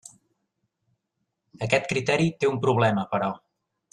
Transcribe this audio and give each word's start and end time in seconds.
Aquest 1.67 1.85
criteri 1.93 2.27
té 2.41 2.51
un 2.53 2.59
problema, 2.65 3.07
però. 3.15 3.31